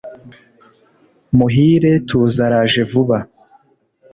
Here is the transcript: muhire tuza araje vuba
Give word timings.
muhire 1.37 1.91
tuza 2.07 2.41
araje 2.47 2.81
vuba 2.91 3.17